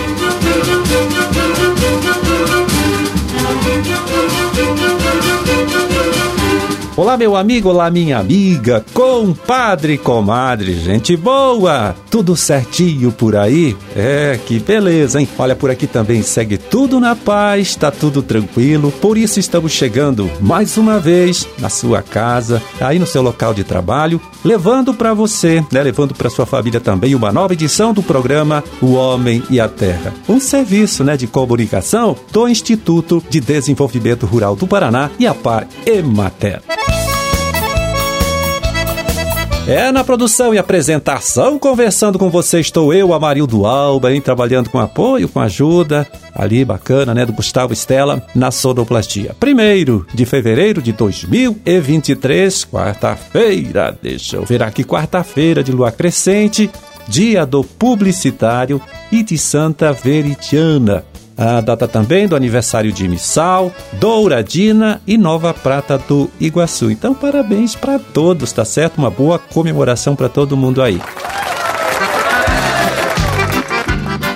[0.00, 0.49] Thank you.
[7.00, 13.74] Olá, meu amigo, olá, minha amiga, compadre, comadre, gente boa, tudo certinho por aí?
[13.96, 15.26] É, que beleza, hein?
[15.38, 20.30] Olha, por aqui também segue tudo na paz, tá tudo tranquilo, por isso estamos chegando
[20.42, 25.64] mais uma vez na sua casa, aí no seu local de trabalho, levando para você,
[25.72, 29.70] né, levando para sua família também uma nova edição do programa O Homem e a
[29.70, 30.12] Terra.
[30.28, 35.66] Um serviço, né, de comunicação do Instituto de Desenvolvimento Rural do Paraná e a Par
[35.86, 36.60] Emater.
[39.70, 44.80] É na produção e apresentação, conversando com você, estou eu, Amarildo Alba, hein, trabalhando com
[44.80, 49.32] apoio, com ajuda, ali bacana, né, do Gustavo Estela, na sonoplastia.
[49.38, 56.68] Primeiro de fevereiro de 2023, quarta-feira, deixa eu ver aqui, quarta-feira de lua crescente,
[57.06, 58.82] dia do publicitário
[59.12, 61.04] e de Santa Veritiana.
[61.40, 66.90] A data também do aniversário de Missal, Douradina e Nova Prata do Iguaçu.
[66.90, 68.98] Então, parabéns para todos, tá certo?
[68.98, 71.00] Uma boa comemoração para todo mundo aí.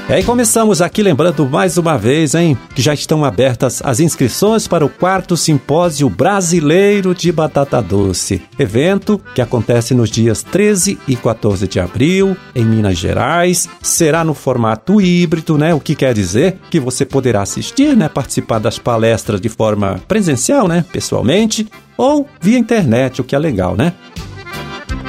[0.07, 4.69] E aí começamos aqui lembrando mais uma vez, hein, que já estão abertas as inscrições
[4.69, 11.17] para o quarto simpósio brasileiro de batata doce, evento que acontece nos dias 13 e
[11.17, 13.67] 14 de abril em Minas Gerais.
[13.81, 15.73] Será no formato híbrido, né?
[15.73, 20.69] O que quer dizer que você poderá assistir, né, participar das palestras de forma presencial,
[20.69, 21.67] né, pessoalmente,
[21.97, 23.95] ou via internet, o que é legal, né?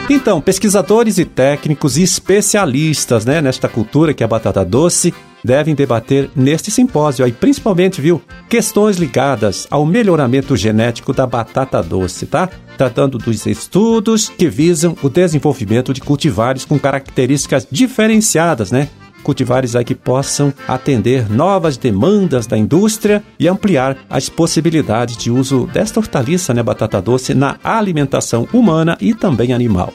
[0.07, 5.11] Então, pesquisadores e técnicos e especialistas né, nesta cultura que é a batata doce
[5.43, 12.25] devem debater neste simpósio aí, principalmente, viu, questões ligadas ao melhoramento genético da batata doce,
[12.27, 12.49] tá?
[12.77, 18.89] Tratando dos estudos que visam o desenvolvimento de cultivares com características diferenciadas, né?
[19.25, 25.67] Cultivares aí que possam atender novas demandas da indústria e ampliar as possibilidades de uso
[25.73, 29.91] desta hortaliça, né, batata doce, na alimentação humana e também animal.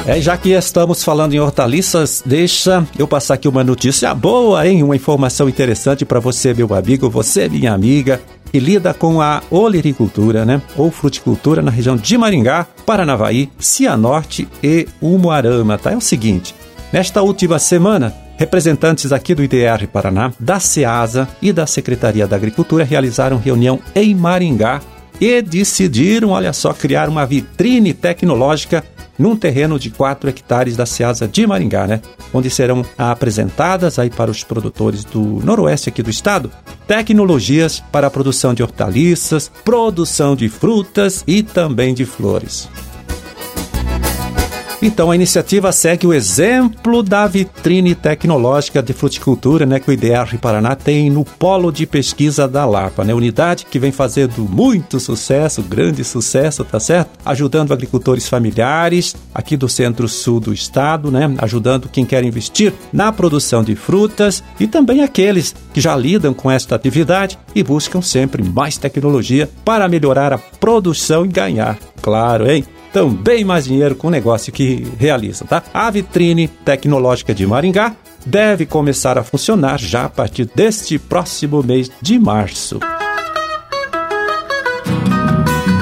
[0.06, 4.82] É, já que estamos falando em hortaliças, deixa eu passar aqui uma notícia boa, hein?
[4.82, 10.44] Uma informação interessante para você, meu amigo, você, minha amiga, que lida com a olericultura,
[10.46, 10.62] né?
[10.74, 15.92] Ou fruticultura na região de Maringá, Paranavaí, Cianorte e Umuarama, tá?
[15.92, 16.54] É o seguinte,
[16.90, 22.84] nesta última semana, representantes aqui do IDR Paraná, da SEASA e da Secretaria da Agricultura
[22.84, 24.80] realizaram reunião em Maringá
[25.20, 28.84] e decidiram, olha só, criar uma vitrine tecnológica
[29.18, 32.00] num terreno de 4 hectares da Ceasa de Maringá, né?
[32.32, 36.50] Onde serão apresentadas aí para os produtores do noroeste aqui do estado
[36.86, 42.68] tecnologias para a produção de hortaliças, produção de frutas e também de flores.
[44.82, 50.38] Então a iniciativa segue o exemplo da vitrine tecnológica de fruticultura, né, que o IDR
[50.40, 55.62] Paraná tem no Polo de Pesquisa da Lapa, né, unidade que vem fazendo muito sucesso,
[55.62, 57.10] grande sucesso, tá certo?
[57.26, 63.62] Ajudando agricultores familiares aqui do centro-sul do estado, né, ajudando quem quer investir na produção
[63.62, 68.78] de frutas e também aqueles que já lidam com esta atividade e buscam sempre mais
[68.78, 72.64] tecnologia para melhorar a produção e ganhar, claro, hein?
[72.92, 75.62] Também mais dinheiro com o negócio que realizam, tá?
[75.72, 77.94] A vitrine tecnológica de Maringá
[78.26, 82.80] deve começar a funcionar já a partir deste próximo mês de março.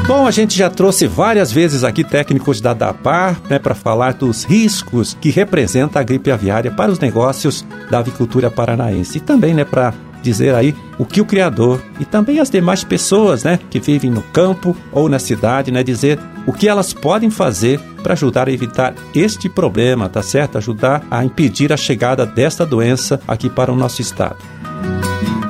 [0.07, 4.43] Bom, a gente já trouxe várias vezes aqui técnicos da DAPAR né, para falar dos
[4.43, 9.67] riscos que representa a gripe aviária para os negócios da avicultura paranaense e também né,
[9.67, 14.11] para dizer aí o que o criador e também as demais pessoas, né, que vivem
[14.11, 16.19] no campo ou na cidade, né, dizer
[16.49, 20.57] o que elas podem fazer para ajudar a evitar este problema, tá certo?
[20.57, 24.37] Ajudar a impedir a chegada desta doença aqui para o nosso estado.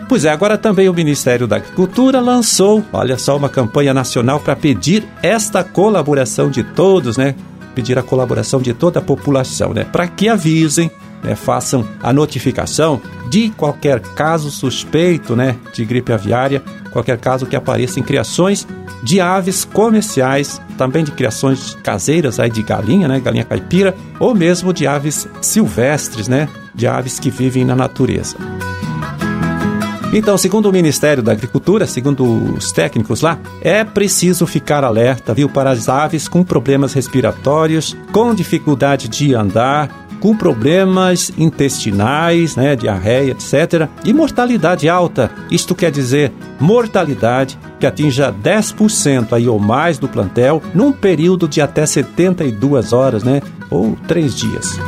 [0.09, 4.57] Pois é, agora também o Ministério da Agricultura lançou, olha só, uma campanha nacional para
[4.57, 7.37] pedir esta colaboração de todos, né?
[7.77, 9.85] Pedir a colaboração de toda a população, né?
[9.85, 10.91] Para que avisem
[11.23, 13.01] né, façam a notificação
[13.31, 18.67] de qualquer caso suspeito né, de gripe aviária, qualquer caso que apareça em criações
[19.03, 24.73] de aves comerciais, também de criações caseiras aí de galinha, né, galinha caipira, ou mesmo
[24.73, 28.37] de aves silvestres, né, de aves que vivem na natureza.
[30.13, 35.51] Então, segundo o Ministério da Agricultura, segundo os técnicos lá, é preciso ficar alerta, viu,
[35.51, 43.33] para as aves com problemas respiratórios, com dificuldade de andar, com problemas intestinais, né, diarreia,
[43.33, 43.89] etc.
[44.05, 45.31] E mortalidade alta.
[45.51, 51.61] Isto quer dizer mortalidade que atinja 10% aí ou mais do plantel num período de
[51.61, 54.79] até 72 horas, né, ou 3 dias.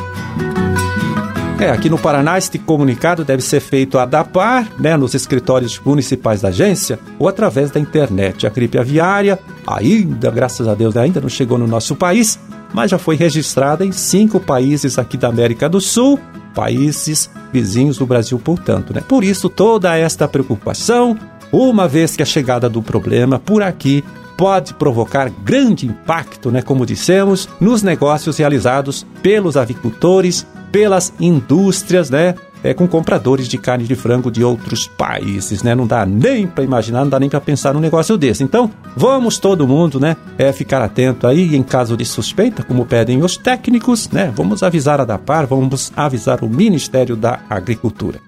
[1.60, 6.40] É, aqui no Paraná, este comunicado deve ser feito a DAPAR, né, nos escritórios municipais
[6.40, 8.46] da agência, ou através da internet.
[8.46, 12.40] A gripe aviária, ainda, graças a Deus, ainda não chegou no nosso país,
[12.72, 16.18] mas já foi registrada em cinco países aqui da América do Sul,
[16.54, 18.94] países vizinhos do Brasil, portanto.
[18.94, 19.00] Né?
[19.06, 21.16] Por isso, toda esta preocupação,
[21.52, 24.04] uma vez que a chegada do problema por aqui
[24.36, 32.34] pode provocar grande impacto, né, como dissemos, nos negócios realizados pelos avicultores, pelas indústrias, né,
[32.62, 35.74] é, com compradores de carne de frango de outros países, né?
[35.74, 38.42] Não dá nem para imaginar, não dá nem para pensar num negócio desse.
[38.42, 43.22] Então, vamos todo mundo, né, é, ficar atento aí em caso de suspeita, como pedem
[43.22, 44.32] os técnicos, né?
[44.34, 48.20] Vamos avisar a DAPAR, vamos avisar o Ministério da Agricultura.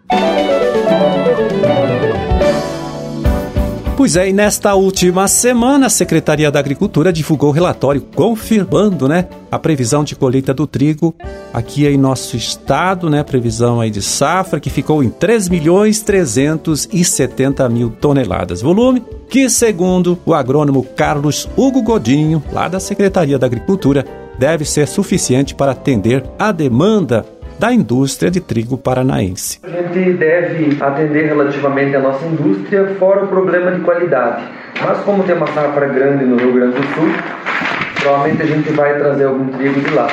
[3.94, 9.26] Pois é, e nesta última semana a Secretaria da Agricultura divulgou o relatório confirmando, né,
[9.50, 11.14] a previsão de colheita do trigo
[11.52, 17.68] aqui em nosso estado, né, previsão aí de safra que ficou em 3 milhões 370
[17.68, 18.62] mil toneladas.
[18.62, 24.04] Volume que, segundo o agrônomo Carlos Hugo Godinho, lá da Secretaria da Agricultura,
[24.38, 27.26] deve ser suficiente para atender a demanda
[27.62, 29.60] da indústria de trigo paranaense.
[29.62, 34.42] A gente deve atender relativamente a nossa indústria, fora o problema de qualidade.
[34.84, 37.08] Mas como tem uma safra grande no Rio Grande do Sul,
[38.00, 40.08] provavelmente a gente vai trazer algum trigo de lá.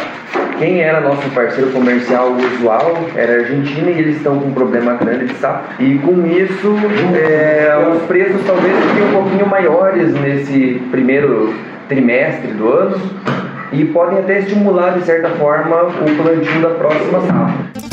[0.60, 4.94] Quem era nosso parceiro comercial usual era a Argentina e eles estão com um problema
[4.94, 5.84] grande de safra.
[5.84, 6.76] E com isso,
[7.16, 11.52] é, os preços talvez fiquem um pouquinho maiores nesse primeiro
[11.88, 13.02] trimestre do ano,
[13.72, 17.90] e podem até estimular, de certa forma, o plantio da próxima safra.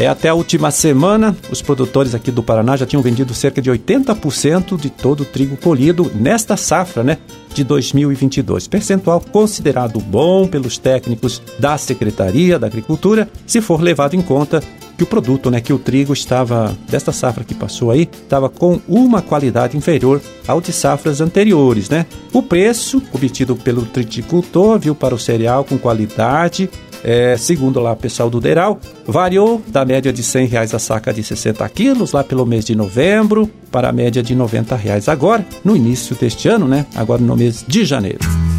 [0.00, 3.70] É, até a última semana, os produtores aqui do Paraná já tinham vendido cerca de
[3.70, 7.18] 80% de todo o trigo colhido nesta safra, né,
[7.52, 8.66] de 2022.
[8.66, 14.62] Percentual considerado bom pelos técnicos da Secretaria da Agricultura, se for levado em conta
[15.00, 18.78] que o produto, né, que o trigo estava desta safra que passou aí, estava com
[18.86, 22.04] uma qualidade inferior ao de safras anteriores, né?
[22.34, 26.68] O preço obtido pelo triticultor, viu, para o cereal com qualidade,
[27.02, 31.14] é, segundo lá o pessoal do Deral, variou da média de 100 reais a saca
[31.14, 35.46] de 60 quilos lá pelo mês de novembro para a média de 90 reais agora,
[35.64, 36.84] no início deste ano, né?
[36.94, 38.49] Agora no mês de janeiro.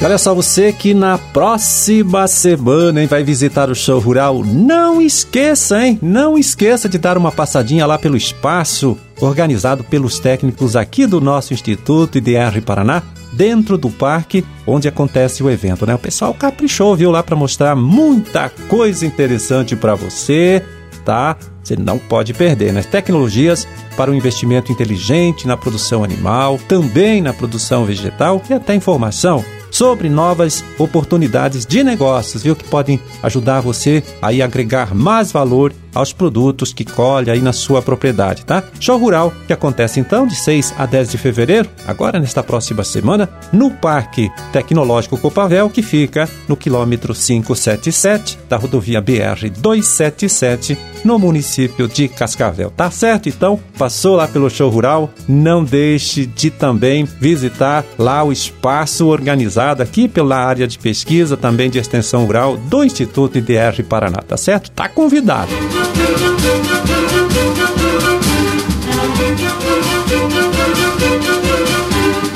[0.00, 4.98] E olha só, você que na próxima semana hein, vai visitar o show rural, não
[4.98, 5.98] esqueça, hein?
[6.00, 11.52] Não esqueça de dar uma passadinha lá pelo espaço organizado pelos técnicos aqui do nosso
[11.52, 13.02] Instituto IDR Paraná,
[13.34, 15.94] dentro do parque onde acontece o evento, né?
[15.94, 20.64] O pessoal caprichou, viu, lá para mostrar muita coisa interessante para você,
[21.04, 21.36] tá?
[21.62, 22.82] Você não pode perder, né?
[22.82, 29.44] Tecnologias para um investimento inteligente na produção animal, também na produção vegetal e até informação
[29.80, 32.54] sobre novas oportunidades de negócios, viu?
[32.54, 37.80] Que podem ajudar você a agregar mais valor aos produtos que colhe aí na sua
[37.80, 38.62] propriedade, tá?
[38.78, 43.28] Show Rural, que acontece então de 6 a 10 de fevereiro, agora nesta próxima semana,
[43.52, 51.88] no Parque Tecnológico Copavel, que fica no quilômetro 577 da rodovia BR 277, no município
[51.88, 52.70] de Cascavel.
[52.70, 53.28] Tá certo?
[53.28, 59.69] Então, passou lá pelo Show Rural, não deixe de também visitar lá o espaço organizado
[59.78, 64.70] aqui pela área de pesquisa, também de extensão rural do Instituto IDR Paraná, tá certo?
[64.70, 65.50] Tá convidado.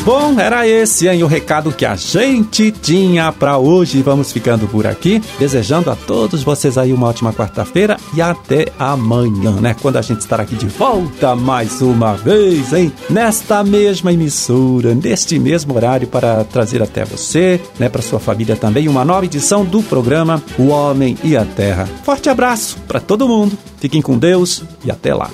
[0.05, 4.03] Bom, era esse hein, o recado que a gente tinha para hoje.
[4.03, 9.53] Vamos ficando por aqui, desejando a todos vocês aí uma ótima quarta-feira e até amanhã,
[9.53, 9.75] né?
[9.81, 12.93] Quando a gente estará aqui de volta mais uma vez, hein?
[13.09, 18.89] Nesta mesma emissora, neste mesmo horário para trazer até você, né, para sua família também
[18.89, 21.89] uma nova edição do programa O Homem e a Terra.
[22.03, 23.57] Forte abraço para todo mundo.
[23.81, 25.31] Fiquem com Deus e até lá.